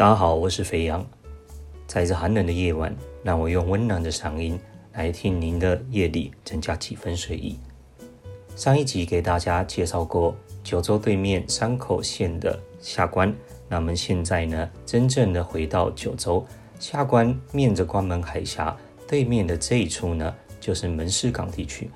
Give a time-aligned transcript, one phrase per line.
[0.00, 1.06] 大家好，我是肥羊。
[1.86, 4.58] 在这寒冷的夜晚，让我用温暖的嗓音
[4.94, 7.58] 来听您的夜里增加几分睡意。
[8.56, 10.34] 上一集给大家介绍过
[10.64, 13.30] 九州对面山口县的下关，
[13.68, 16.46] 那么现在呢，真正的回到九州
[16.78, 18.74] 下关，面着关门海峡
[19.06, 21.90] 对面的这一处呢，就是门司港地区。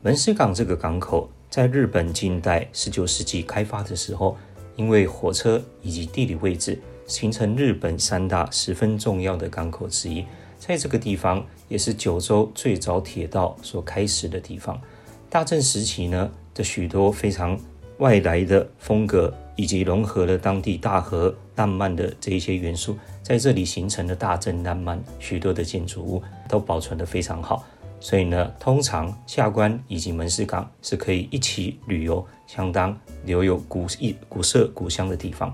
[0.00, 4.36] 门司港这个港口，在日本近代十九世纪开发的时候，
[4.76, 6.80] 因为火车以及地理位置。
[7.08, 10.24] 形成日本三大十分重要的港口之一，
[10.58, 14.80] 在这个地方也是九州最早铁道所开始的地方。
[15.28, 17.58] 大正时期呢的许多非常
[17.98, 27.64] 外来的风格，以及融合了当地大河浪漫的这一些元素，在这里形成的大正浪漫许多的建筑物都保存得非常好。
[28.00, 35.52] 所以呢，通常下关以及门司港是可以一起旅游，相当留有古意古色古香的地方。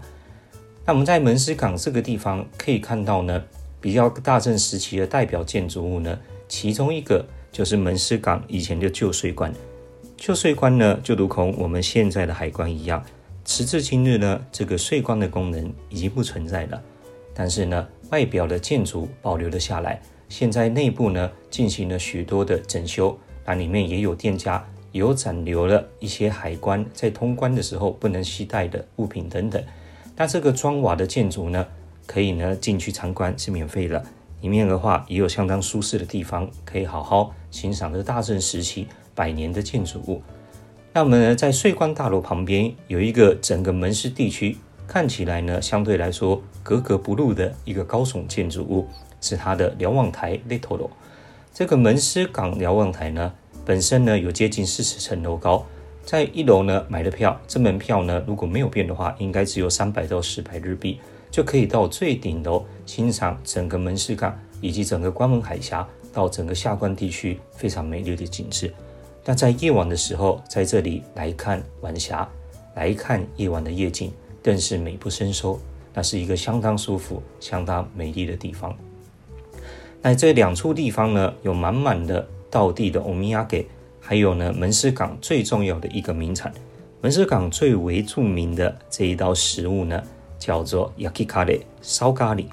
[0.87, 3.43] 那我们在门司港这个地方可以看到呢，
[3.81, 9.51] 比较大正时期的代表建筑物呢，其中一个就是门司港以前的旧税关。
[10.19, 13.03] 旧税关呢，就如同我们现在的海关一样，
[13.47, 16.83] 时至今日呢，这个税关的功能已经不存在了。
[17.33, 20.01] 但是呢，外表的建筑保留了下来。
[20.29, 29.63] 现在内部呢，进行了许多的整修，那里面也有店家，有展留了一些海关在通关的时候不能携带的物品等等。
[30.17, 31.67] 那这个砖瓦的建筑呢，
[32.07, 34.05] 可以呢进去参观是免费的。
[34.41, 40.23] 里面的话也有相当舒适的地方，可以好好欣赏这大正时期百年的建筑物。
[40.93, 48.87] 那我们呢在税关大楼旁边有一个整个门市地区，看起来呢相对来说格格不入的一个高耸建筑物，
[49.21, 50.91] 是它的瞭望台 Little。
[51.53, 53.33] 这个门市港瞭望台呢，
[53.65, 55.65] 本身呢有接近四十层楼高。
[56.05, 68.73] 在一楼呢买的票，这门票呢如果没有变的话，应该只有三百到四百日币，就可以到最顶楼欣赏整个门市港以及整个关门海峡到整个下关地区非常美丽的景致。
[69.25, 72.29] 那在夜晚的时候，在这里来看晚霞，
[72.75, 75.59] 来看夜晚的夜景，更是美不胜收。
[75.97, 78.77] 那是一个相当舒服、相当美丽的地方。
[80.03, 83.67] 那这两处地方呢，有满满的道地的欧米亚给。
[84.07, 86.53] 还有呢，门司港最重要的一个名产，
[87.01, 90.03] 门司港最为著名的这一道食物呢，
[90.39, 92.45] 叫做 yakikare 烧咖喱。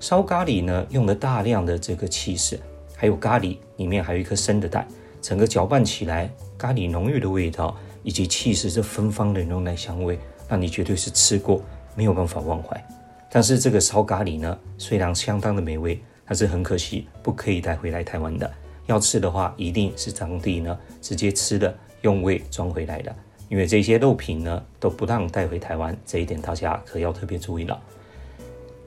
[0.00, 2.58] 烧咖喱呢，用了大量的这个气势，
[2.96, 4.84] 还有咖喱里面还有一颗生的蛋，
[5.22, 6.28] 整个搅拌起来，
[6.58, 10.18] 咖喱浓郁的味道以及气势这芬芳的牛奶香味，
[10.48, 11.62] 让你绝对是吃过
[11.94, 12.84] 没有办法忘怀。
[13.30, 18.50] 但是这个烧咖喱呢，虽然相当的美味，但是很可惜不可以带回来台湾的。
[18.90, 23.14] 要吃的话，一定是当地呢直接吃的，用胃装回来的。
[23.48, 27.80] 因为这些肉品呢都不让带回台湾，这一点大家可要特别注意了。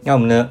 [0.02, 0.50] 那我们呢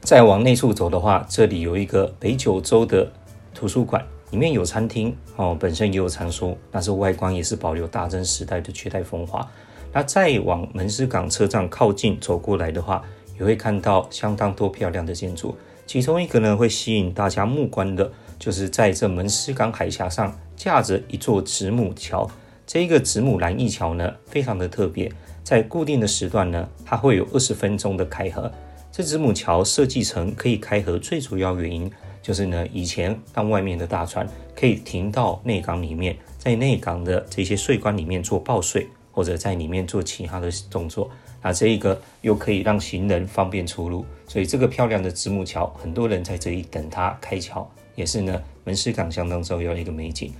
[0.00, 3.10] 再往内处走的话，这里有一个北九州的
[3.52, 9.44] 图书馆，里面有餐厅哦，本身也有藏书，但是外观也是保留大正时代的绝代风华。
[9.92, 13.02] 那再往门司港车站靠近走过来的话，
[13.40, 18.12] 也会看到相当多漂亮的建筑，其中一个呢会吸引大家目光的。
[18.38, 22.30] 就是在这门司港海峡上架着一座子母桥，
[22.66, 25.10] 这一个子母蓝翼桥呢，非常的特别，
[25.42, 28.50] 在固定的时段呢，它会有二十分钟的开合。
[28.90, 31.90] 这子母桥设计成可以开合，最主要原因
[32.22, 41.10] 就是呢，以前让外面的大船可以停到内港里面，在内港的这些税关里面做报税，或者在里面做其他的动作，
[41.42, 47.70] 那这一个又可以让行人方便出入，所以这个漂亮的子母桥，很多人在这里等它开桥。
[47.98, 50.32] 也是呢，门市港相当重要的一个美景。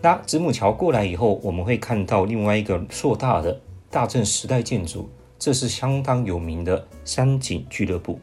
[0.00, 8.20] 那子母桥过来以后，我们会看到另外一个硕大的大正时代建筑，这是相当有名的山景俱乐部。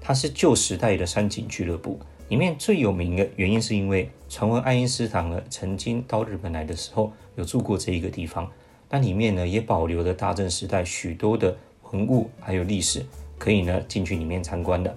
[0.00, 8.48] 它是旧时代的山景俱乐部，里面最有名的原因是因为传闻爱因斯坦呢曾经到日本来的时候有住过这一个地方。
[8.88, 11.56] 那里面呢也保留了大正时代许多的
[11.90, 13.04] 文物还有历史，
[13.36, 14.96] 可以呢进去里面参观的。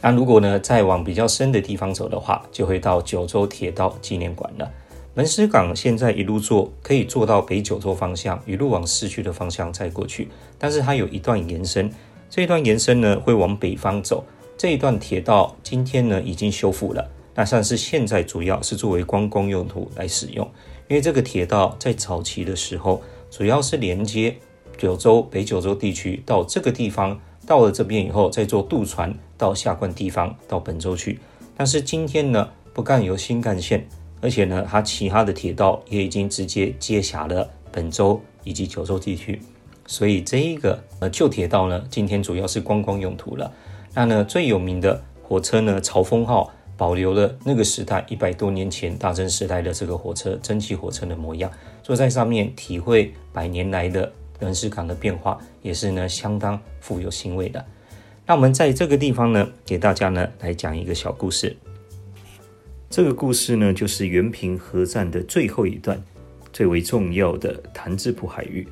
[0.00, 4.70] 那如果呢，再往比较深的地方走的话，就会到九州铁道纪念馆了。
[5.14, 10.28] 门司港现在一路坐可以坐到北九州方向，一路往市区的方向再过去。
[10.56, 11.90] 但是它有一段延伸，
[12.30, 14.24] 这一段延伸呢会往北方走。
[14.56, 20.48] 这一段铁道今天呢已经修复了，那算是现在主要是作为观光用途来使用。
[20.86, 24.36] 因为这个铁道在早期的时候，主要是连接
[24.76, 27.18] 九州北九州地区到这个地方。
[27.48, 31.18] 到了这边以后，再坐渡船到下关地方到本州去。
[31.56, 33.88] 但是今天呢，不干有新干线，
[34.20, 39.40] 而且呢，它其他的铁道也已经直接接辖了本州以及九州地区。
[39.86, 43.50] 所以这一个呃旧铁道呢，今天主要是观光用途了。
[43.94, 51.50] 那呢最有名的火车呢，朝风号，保留了那个时代一百多年前大正时代的这个火车蒸汽火车的模样，
[51.82, 57.64] 坐在上面体会百年来的人事港的变化，也是呢相当富有欣慰的。
[58.26, 61.56] 那我们在这个地方呢，给大家呢来讲一个小故事。
[62.90, 66.02] 这个故事呢，就是原平和战的最后一段，
[66.52, 68.66] 最为重要的潭子浦海域。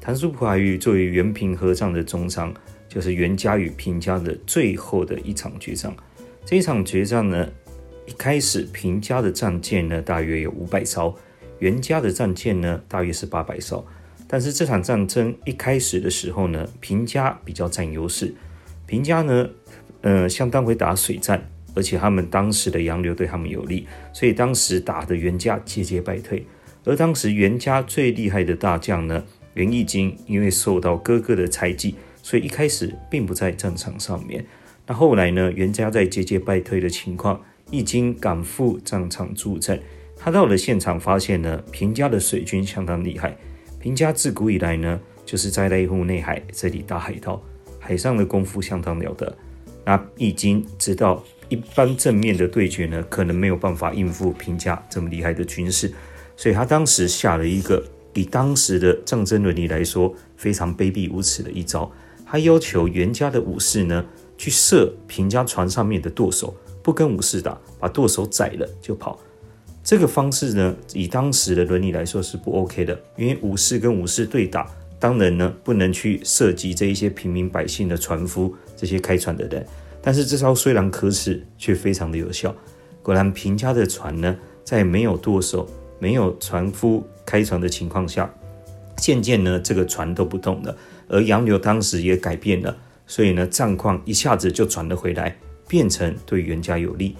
[0.00, 2.52] 潭子浦海域作为原平和战的终章，
[2.88, 5.94] 就是袁家与平家的最后的一场决战。
[6.44, 7.48] 这一场决战呢，
[8.06, 11.14] 一开始平家的战舰呢大约有五百艘，
[11.58, 13.82] 袁家的战舰呢大约是八百艘。
[14.34, 18.34] 但是这场战争一开始的时候呢，平家比较占优势。
[18.84, 19.48] 平家呢，
[20.00, 26.44] 呃，相当会打水战，而且他们当时的洋流对他们有利，所以当时打的袁家节节败退。
[26.84, 29.22] 而当时袁家最厉害的大将呢，
[29.54, 34.44] 袁义经，因为受到哥哥的猜忌，所以一开始并不在战场上面。
[34.88, 37.40] 那后来呢，袁家在节节败退的情况，
[37.70, 39.80] 义经赶赴战场助阵。
[40.16, 43.36] 他到了现场，发现呢，平家的水军相当厉害。
[43.84, 47.38] 平家自古以来呢，就是在内湖内海这里打海盗。
[47.78, 49.36] 海上的功夫相当了得，
[49.84, 55.92] 那易经知道一般正面的对决呢，可能没有办法应付平家这么厉害的军事，
[56.34, 57.84] 所以他当时下了一个
[58.14, 61.92] 以当时的战争伦理来说非常卑鄙无耻的一招，
[62.24, 64.02] 他要求袁家的武士呢
[64.38, 69.20] 去射平家船上面的舵手，不跟武士打，把舵手宰了就跑。
[69.84, 74.66] 这个方式呢，以当时的伦理来说是不 OK 的，因为武士跟武士对打。
[74.98, 79.66] 当然呢，不能去涉及这一些平民百姓的船夫，这些开船的人。
[80.00, 82.54] 但是这招虽然可耻，却非常的有效。
[83.02, 84.34] 果然，平家的船呢，
[84.64, 88.32] 在没有舵手、没有船夫开船的情况下，
[88.96, 90.74] 渐渐呢，这个船都不动了。
[91.08, 92.74] 而洋流当时也改变了，
[93.06, 95.36] 所以呢，战况一下子就转了回来，
[95.68, 97.14] 变成对袁家有利。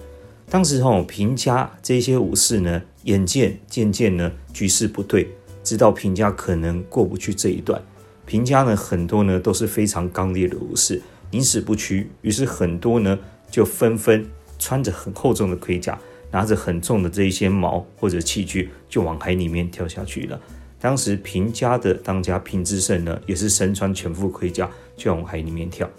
[0.49, 5.27] 当时候，平家这些武士呢，眼见渐渐呢，局势不对。
[5.63, 7.81] 知道平家可能过不去这一段，
[8.27, 11.01] 平家呢很多呢都是非常刚烈的武士，
[11.31, 12.07] 宁死不屈。
[12.21, 13.17] 于是很多呢
[13.49, 14.23] 就纷纷
[14.59, 15.99] 穿着很厚重的盔甲，
[16.29, 20.39] 拿着很重的这一些矛或者器具，就往海里面跳下去了。
[20.79, 25.89] 当时平家的当家平之盛呢，也是身穿全副盔甲，就往海里面跳。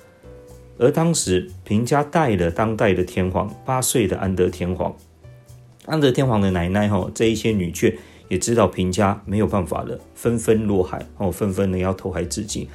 [0.79, 4.95] 而当时平家带了当代的天皇八岁的安德天皇，
[5.87, 7.95] 安德天皇的奶奶哈，这一些女眷。
[8.29, 12.69] 也知道平家没有办法了，纷纷落海哦，纷纷呢要投海自尽。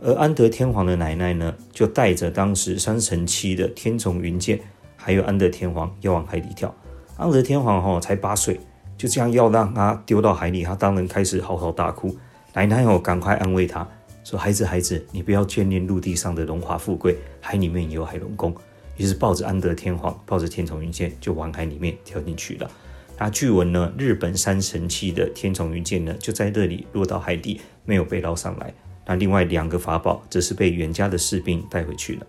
[0.00, 4.60] 而安德天皇的奶奶呢，就带着当时三成七的天丛云剑，
[4.94, 6.72] 还有安德天皇要往海里跳。
[7.16, 8.60] 安德天皇哈才八岁，
[8.96, 12.14] 就这样要让他丢到海里，他当然开始嚎啕大哭。
[12.54, 13.84] 奶奶哦，赶快安慰他
[14.26, 18.52] 说：“孩子，孩子，你不要眷恋陆地上的荣华富贵，海里面有海龙宫。”
[18.98, 22.68] 于是抱着安德天皇，抱着天丛云剑，就往海里面跳进去了。
[23.16, 28.74] 那据闻呢，日本三神器的天丛云剑呢，就在这里落到海底，没有被捞上来。
[29.06, 32.26] 那另外两个法宝则是被袁家的士兵带回去了。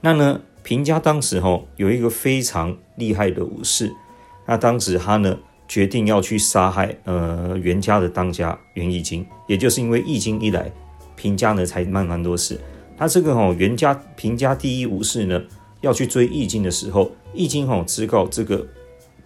[0.00, 3.92] 那呢，平家当时吼有一个非常厉害的武士，
[4.44, 5.38] 那当时他呢
[5.68, 10.70] 决定要去杀害呃袁家的当家袁义经，也就是因为义经一来，
[11.16, 12.60] 平家呢才慢慢多事。
[12.96, 15.42] 他这个吼袁家平家第一武士呢
[15.80, 18.66] 要去追义经的时候，义经吼知道这个。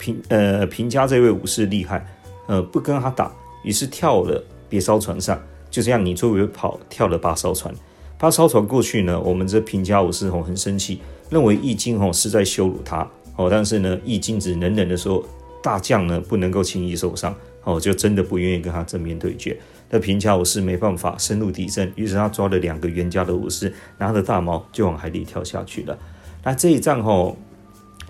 [0.01, 2.07] 平呃平家这位武士厉害，
[2.47, 3.33] 呃不跟他打，
[3.65, 5.37] 于是跳了别艘船上，
[5.73, 7.75] 就这样你追我跑跳了八艘船，
[8.17, 12.99] 八艘船过去呢，我们这平家武士吼很生气，认为易经吼是在羞辱他
[13.35, 15.21] 哦，但是呢易经只冷冷的说，
[15.63, 17.35] 大将呢不能够轻易受伤
[17.65, 19.59] 哦，就真的不愿意跟他正面对决。
[19.91, 25.99] 那平家武士没办法深入敌阵，于是他抓了两个袁家的武士，拿着大矛就往海里跳下去了。
[26.45, 27.37] 那这一仗吼。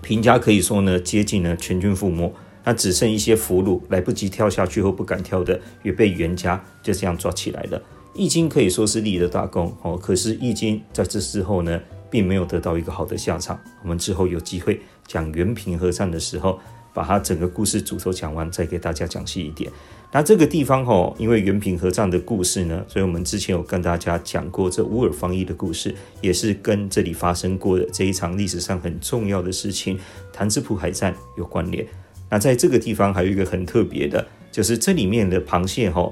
[0.01, 7.81] 平家可以说呢，接近了全军覆没，那只剩一些俘虏，来不及跳下去或不敢跳的，也被袁家就这样抓起来了。
[8.13, 13.59] 易经可以说是立了大功哦，可是易经在这之后呢，并没有得到一个好的下场。
[13.83, 16.57] 我们之后有机会讲元平和战的时候，
[16.99, 19.71] 把它整个故事主轴讲完，再给大家讲细一点。
[20.11, 29.97] 那这个地方哈，因为原平和战的故事呢，所以我们之前有跟大家讲过这乌尔方一的故事，也是跟这里发生过的这一场历史上很重要的事情——
[30.33, 31.87] 潭子浦海战有关联。
[32.29, 36.11] 那在这个地方还有一个很特别的，就是这里面的螃蟹哈，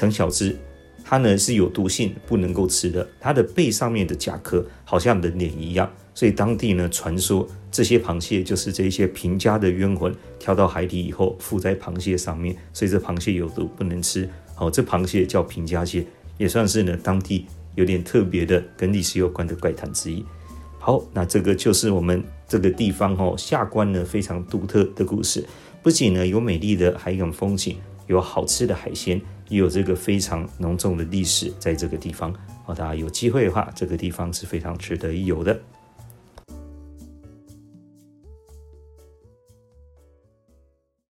[0.00, 0.56] 很小只，
[1.12, 3.06] 它呢是有毒性，不能够吃的。
[3.20, 5.86] 它的背上面的甲壳好像人脸一样。
[6.14, 14.26] 所以当地呢传说这些螃蟹就是这些平家的冤魂跳到海底以后附在螃蟹上面，所以这螃蟹有毒不能吃。
[14.54, 16.02] 好，这螃蟹叫平家蟹，
[16.38, 20.24] 也算是呢当地有点特别的跟历史有关的怪谈之一。
[20.78, 25.44] 好，那这个就是我们这个地方哦，下关呢非常独特的故事，
[25.82, 32.34] 不仅呢有美丽的海港风景，有好吃的海鲜，也有这个非常浓重的历史在这个地方。
[32.64, 35.60] 好，大家有机会的话，这个地方是非常值得一游的。